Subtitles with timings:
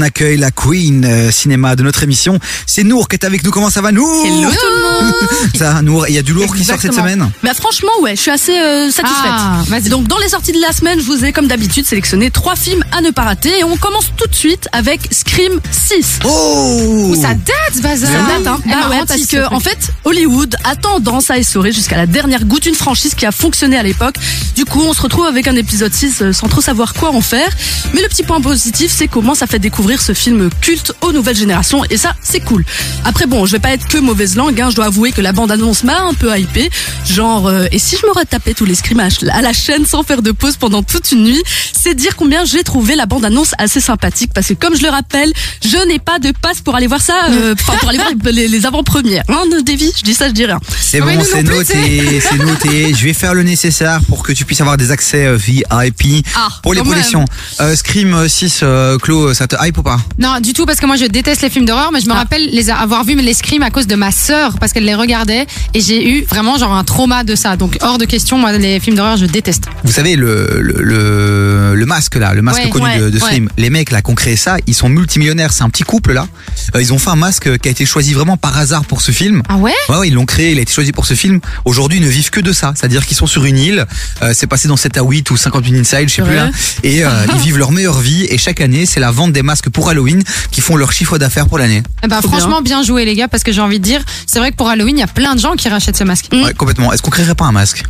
[0.00, 2.38] qu'on accueille la Queen euh, cinéma de notre émission.
[2.66, 3.50] C'est Nour qui est avec nous.
[3.50, 5.14] Comment ça va, Nour Hello tout le monde
[5.54, 8.20] Ça, Nour, il y a du lourd qui sort cette semaine Bah franchement ouais, je
[8.20, 9.30] suis assez euh, satisfaite.
[9.30, 9.62] Ah.
[9.88, 12.84] Donc dans les sorties de la semaine, je vous ai comme d'habitude sélectionné trois films
[12.92, 16.20] à ne pas rater et on commence tout de suite avec Scream 6.
[16.24, 18.10] Oh Ça date, Bazar.
[18.10, 18.60] Ça date, hein.
[18.66, 22.44] Bah ouais, parce ce que en fait, Hollywood a tendance à essorer jusqu'à la dernière
[22.44, 24.14] goutte une franchise qui a fonctionné à l'époque.
[24.56, 27.20] Du coup, on se retrouve avec un épisode 6 euh, sans trop savoir quoi en
[27.20, 27.50] faire.
[27.94, 31.36] Mais le petit point positif, c'est comment ça fait découvrir ce film culte aux nouvelles
[31.36, 32.64] générations et ça, c'est cool.
[33.04, 34.68] Après bon, je vais pas être que mauvaise langue, hein.
[34.70, 36.70] je dois avouer que la bande-annonce m'a un peu hypé.
[37.06, 40.22] Genre, euh, et si je me retapais tous les scrimages à la chaîne sans faire
[40.22, 44.32] de pause pendant toute une nuit, c'est dire combien j'ai trouvé la bande-annonce assez sympathique
[44.34, 45.32] parce que comme je le rappelle,
[45.64, 48.48] je n'ai pas de passe pour aller voir ça, euh, enfin pour aller voir les,
[48.48, 49.24] les avant-premières.
[49.28, 50.60] Hein, Davy, je dis ça, je dis rien.
[50.78, 52.94] C'est bon, nous c'est noté, c'est noté.
[52.94, 56.48] Je vais faire le nécessaire pour que tu puisses avoir des accès euh, VIP Ah,
[56.62, 57.24] pour les projections.
[57.60, 59.98] Euh, Scream 6, euh, Clo, ça te hype ou pas?
[60.18, 62.18] Non, du tout, parce que moi je déteste les films d'horreur, mais je me Ah.
[62.18, 65.46] rappelle les avoir vus les Scream à cause de ma sœur, parce qu'elle les regardait,
[65.74, 67.56] et j'ai eu vraiment genre un trauma de ça.
[67.56, 69.64] Donc hors de question, moi les films d'horreur je déteste.
[69.84, 73.18] Vous savez, le, le, le, le masque là, le masque Ouais, connu ouais, de, de
[73.18, 73.42] ouais.
[73.56, 75.52] Les mecs là qui ont créé ça, ils sont multimillionnaires.
[75.52, 76.26] C'est un petit couple là.
[76.74, 79.12] Euh, ils ont fait un masque qui a été choisi vraiment par hasard pour ce
[79.12, 79.42] film.
[79.48, 79.72] Ah ouais?
[79.88, 81.40] Ouais, ils l'ont créé, il a été choisi pour ce film.
[81.64, 82.72] Aujourd'hui, ils ne vivent que de ça.
[82.76, 83.86] C'est-à-dire qu'ils sont sur une île,
[84.22, 86.50] euh, c'est passé dans 7 à 8 ou 58 Inside, je sais plus là.
[86.82, 88.24] Et euh, ils vivent leur meilleure vie.
[88.28, 91.46] Et chaque année, c'est la vente des masques pour Halloween qui font leur chiffre d'affaires
[91.46, 91.82] pour l'année.
[92.02, 92.82] Eh ben, franchement, bien.
[92.82, 95.00] joué les gars, parce que j'ai envie de dire, c'est vrai que pour Halloween, il
[95.00, 96.28] y a plein de gens qui rachètent ce masque.
[96.32, 96.92] Ouais, complètement.
[96.92, 97.84] Est-ce qu'on créerait pas un masque?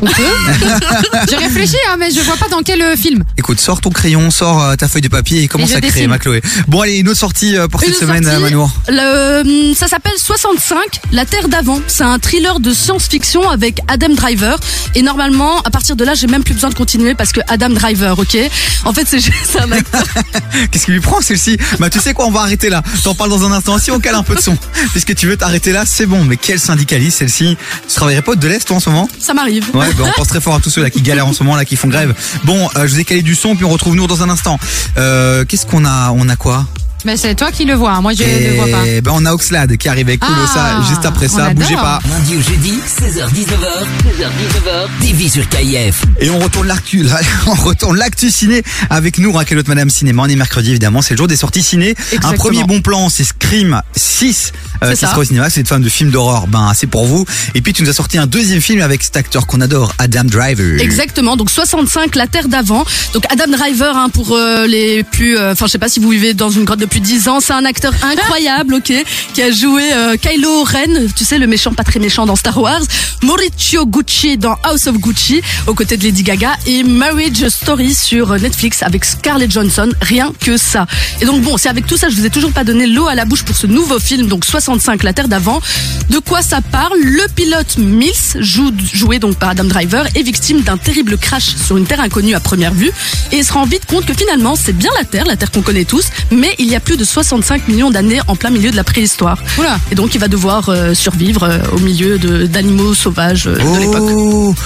[1.30, 3.24] J'ai réfléchi, hein, mais je vois pas dans quel euh, film.
[3.36, 5.92] Écoute, sors ton crayon, sors euh, ta feuille de papier et commence je à créer,
[5.92, 6.08] dessine.
[6.08, 6.42] ma Chloé.
[6.68, 8.70] Bon, allez, une autre sortie euh, pour Une cette semaine, sortie, Manoir.
[8.88, 10.78] Le, ça s'appelle 65,
[11.12, 11.80] La Terre d'avant.
[11.86, 14.58] C'est un thriller de science-fiction avec Adam Driver.
[14.94, 17.70] Et normalement, à partir de là, j'ai même plus besoin de continuer parce que Adam
[17.70, 18.36] Driver, ok?
[18.84, 20.04] En fait, c'est juste un acteur.
[20.70, 21.58] Qu'est-ce qui lui prend celle-ci?
[21.78, 22.82] Bah tu sais quoi, on va arrêter là.
[23.04, 23.78] T'en parles dans un instant.
[23.78, 24.56] Si on cale un peu de son,
[24.92, 26.24] puisque tu veux t'arrêter là, c'est bon.
[26.24, 27.56] Mais quel syndicaliste celle-ci?
[27.88, 29.08] Tu travaillerais pas de l'Est toi en ce moment?
[29.18, 29.64] Ça m'arrive.
[29.74, 31.64] Ouais, on pense très fort à tous ceux là qui galèrent en ce moment là,
[31.64, 32.14] qui font grève.
[32.44, 34.58] Bon, euh, je vous ai calé du son, puis on retrouve nous dans un instant.
[34.96, 36.66] Euh, Qu'est-ce qu'on a On a quoi?
[37.04, 38.84] Mais c'est toi qui le vois, hein, moi je ne vois pas.
[38.86, 41.46] Eh ben on a Oxlade qui arrive avec Colossa Ah, juste après on ça.
[41.46, 41.62] adore.
[41.62, 41.98] Bougez pas.
[42.08, 43.84] Lundi au jeudi, 16h-19h,
[44.20, 46.02] 16h-19h, TV sur KIF.
[46.20, 50.22] Et on retourne l'actu, là, on retourne l'actu ciné avec nous, Raquel Autre Madame Cinéma.
[50.24, 51.90] On est mercredi évidemment, c'est le jour des sorties ciné.
[51.90, 52.32] Un Exactement.
[52.36, 55.08] premier bon plan, c'est Scream 6 euh, C'est qui ça.
[55.08, 55.50] sera au cinéma.
[55.50, 57.24] C'est une fan de films d'horreur, ben c'est pour vous.
[57.54, 60.24] Et puis tu nous as sorti un deuxième film avec cet acteur qu'on adore, Adam
[60.24, 60.80] Driver.
[60.80, 62.84] Exactement, donc 65, la Terre d'avant.
[63.14, 65.36] Donc Adam Driver, hein, pour euh, les plus...
[65.38, 67.52] euh, Enfin, je sais pas si vous vivez dans une grotte depuis 10 ans, c'est
[67.52, 68.92] un acteur incroyable, ok,
[69.32, 72.58] qui a joué euh, Kylo Ren, tu sais, le méchant pas très méchant dans Star
[72.58, 72.80] Wars,
[73.22, 78.34] Mauricio Gucci dans House of Gucci, aux côtés de Lady Gaga, et Marriage Story sur
[78.40, 80.86] Netflix avec Scarlett Johansson, rien que ça.
[81.20, 83.14] Et donc bon, c'est avec tout ça, je vous ai toujours pas donné l'eau à
[83.14, 85.60] la bouche pour ce nouveau film, donc 65, la Terre d'avant.
[86.08, 86.98] De quoi ça parle?
[87.00, 91.76] Le pilote Mills, joue- joué donc par Adam Driver, est victime d'un terrible crash sur
[91.76, 92.90] une terre inconnue à première vue.
[93.30, 95.84] Et se rend vite compte que finalement c'est bien la Terre, la Terre qu'on connaît
[95.84, 98.84] tous, mais il y a plus de 65 millions d'années en plein milieu de la
[98.84, 99.38] préhistoire.
[99.58, 99.78] Oula.
[99.90, 103.78] Et donc il va devoir euh, survivre euh, au milieu de- d'animaux sauvages euh, de
[103.80, 104.02] l'époque.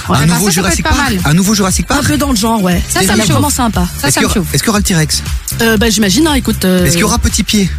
[0.09, 0.97] Ouais, un nouveau ça, ça peut Jurassic Park.
[0.97, 1.19] mal.
[1.25, 2.07] Un nouveau Jurassic Un Park.
[2.07, 2.81] peu dans le genre, ouais.
[2.89, 3.31] Ça, C'est ça me chauffe.
[3.31, 3.87] vraiment sympa.
[3.99, 5.23] Ça, Est-ce ça qu'il me y aura- y le T-Rex
[5.61, 6.65] Euh, bah, j'imagine, hein, écoute.
[6.65, 7.69] euh, Est-ce qu'il y aura Petit Pied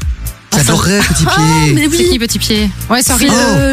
[0.57, 1.73] J'adorerais Petit Ah, Pied.
[1.75, 2.19] mais C'est qui oui.
[2.19, 3.01] petit pied Ouais.
[3.03, 3.17] C'est Oh,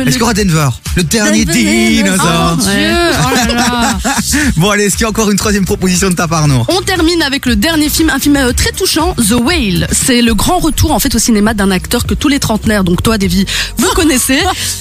[0.03, 2.57] le- est-ce y aura Denver Le dernier Denver, dinosaure.
[2.59, 2.61] Oh.
[2.61, 2.89] Dieu
[3.25, 3.97] Oh là là
[4.57, 6.81] Bon allez, est-ce qu'il y a encore une troisième proposition de ta part, Nour On
[6.81, 9.88] termine avec le dernier film, un film euh, très touchant, The Whale.
[9.91, 13.01] C'est le grand retour en fait au cinéma d'un acteur que tous les trentenaires, donc
[13.03, 13.45] toi Davy,
[13.77, 14.39] vous connaissez,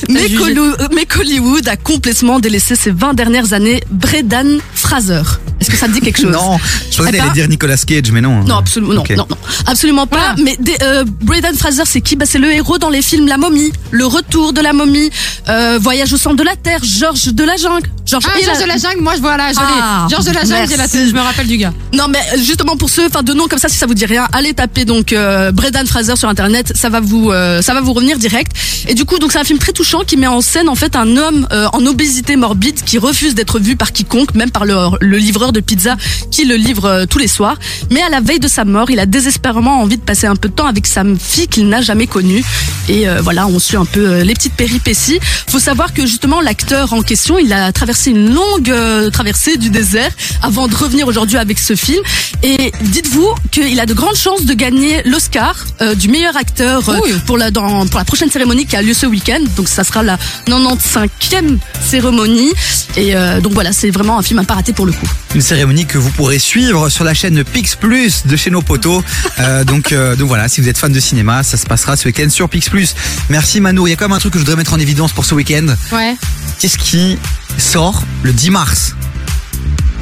[0.08, 5.22] mais, qu'Hollywood- a complètement délaissé ces 20 dernières années, Brendan Fraser.
[5.62, 7.48] Est-ce que ça te dit quelque chose Non, je pensais Eh qu'elle allait ben- dire
[7.48, 8.42] Nicolas Cage, mais non.
[8.44, 9.36] Non, absolument, non, non, non,
[9.66, 10.34] absolument pas.
[10.34, 10.34] Voilà.
[10.44, 12.16] Mais des- euh, Brendan Fraser, c'est qui?
[12.16, 15.10] Bah, C'est le héros dans les films La Momie, Le Retour de la Momie,
[15.48, 17.88] euh, Voyage au centre de la Terre, Georges de la Jungle.
[18.12, 20.06] Georges Ah, Georges de la Jungle, moi je vois là, je Ah.
[20.10, 20.74] Georges de la Jungle,
[21.08, 21.72] je me rappelle du gars.
[21.94, 24.04] Non mais euh, justement pour ceux, enfin de noms comme ça, si ça vous dit
[24.06, 27.80] rien, allez taper donc euh, Brendan Fraser sur internet, ça va vous, euh, ça va
[27.80, 28.52] vous revenir direct.
[28.88, 30.94] Et du coup donc c'est un film très touchant qui met en scène en fait
[30.96, 34.74] un homme euh, en obésité morbide qui refuse d'être vu par quiconque, même par le,
[35.00, 35.96] le livreur de pizza
[36.30, 37.56] qui le livre euh, tous les soirs.
[37.90, 40.48] Mais à la veille de sa mort, il a désespérément envie de passer un peu
[40.48, 42.44] de temps avec sa fille qu'il n'a jamais connue.
[42.88, 45.20] Et euh, voilà, on suit un peu les petites péripéties.
[45.48, 49.56] Faut savoir que justement l'acteur en question, il a traversé traversé une longue euh, traversée
[49.56, 50.10] du désert
[50.42, 52.02] avant de revenir aujourd'hui avec ce film.
[52.42, 56.98] Et dites-vous qu'il a de grandes chances de gagner l'Oscar euh, du meilleur acteur euh,
[57.02, 57.12] Oui.
[57.26, 59.40] pour la dans, pour la prochaine cérémonie qui a lieu ce week-end.
[59.56, 60.18] Donc ça sera la
[60.48, 62.52] 95e cérémonie.
[62.96, 65.06] Et euh, donc voilà, c'est vraiment un film à pas rater pour le coup.
[65.34, 69.02] Une cérémonie que vous pourrez suivre sur la chaîne Pix Plus de chez nos potos.
[69.38, 72.06] Euh, donc, euh, donc voilà, si vous êtes fan de cinéma, ça se passera ce
[72.08, 72.94] week-end sur Pix Plus.
[73.28, 73.86] Merci Mano.
[73.86, 75.34] Il y a quand même un truc que je voudrais mettre en évidence pour ce
[75.34, 75.66] week-end.
[75.92, 76.16] Ouais.
[76.58, 77.18] Qu'est-ce qui
[77.58, 78.94] sort le 10 mars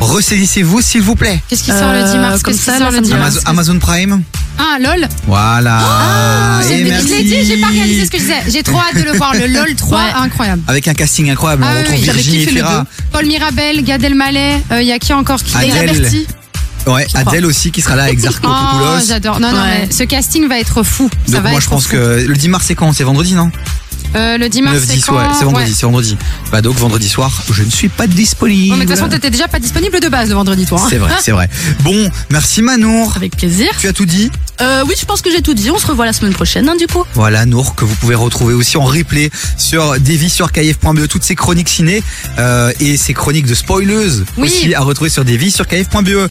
[0.00, 1.42] Ressaisissez-vous s'il vous plaît.
[1.48, 2.42] Qu'est-ce qui sort le 10 Euh, mars?
[2.42, 3.36] comme Qu'est-ce qui ça, sort là, le ça me 10 dit mars?
[3.44, 4.22] Amazon, Amazon Prime.
[4.58, 6.60] Ah, LOL Voilà.
[6.66, 7.08] J'ai Et je merci.
[7.08, 8.34] l'ai dit, j'ai pas réalisé ce que je disais.
[8.48, 9.34] J'ai trop hâte de le voir.
[9.34, 10.04] Le LOL 3, Ouais.
[10.16, 10.62] incroyable.
[10.68, 12.62] Avec un casting incroyable, Ah on oui, retrouve oui, j'avais Virginie kiffé
[13.12, 15.72] Paul Mirabel, Gad Elmaleh, il y a qui encore qui Adèle.
[15.90, 16.26] Léa Berti.
[16.86, 17.20] ouais, crois.
[17.20, 19.06] Adèle aussi qui sera là avec Zarko Oh, Popoulos.
[19.06, 19.38] j'adore.
[19.38, 19.86] Non, non, Ouais.
[19.86, 21.10] mais ce casting va être fou.
[21.26, 21.92] Ça Donc va moi être je pense fou.
[21.92, 22.90] que le 10 mars c'est quand?
[22.94, 23.50] C'est vendredi non?
[24.16, 25.74] Euh, le 10 mars, 9 c'est 10 quand ouais, c'est vendredi, Ouais.
[25.76, 26.16] c'est vendredi.
[26.50, 28.72] Bah donc vendredi soir, je ne suis pas disponible.
[28.72, 30.80] Ouais, mais de toute façon, t'étais déjà pas disponible de base le vendredi, toi.
[30.82, 30.86] hein.
[30.90, 31.48] c'est vrai, c'est vrai.
[31.80, 33.12] Bon, merci Manour.
[33.16, 33.68] Avec plaisir.
[33.78, 34.30] Tu as tout dit?
[34.60, 35.70] Euh, oui, je pense que j'ai tout dit.
[35.70, 37.04] On se revoit la semaine prochaine, hein, du coup.
[37.14, 41.34] Voilà, Nour, que vous pouvez retrouver aussi en replay sur Davy sur KF.be, toutes ces
[41.34, 42.02] chroniques ciné
[42.38, 44.48] euh, et ces chroniques de spoileuses Oui.
[44.48, 46.10] aussi à retrouver sur Davy sur KF.be.